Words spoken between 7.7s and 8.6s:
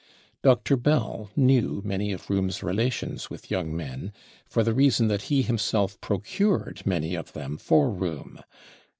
Rohm.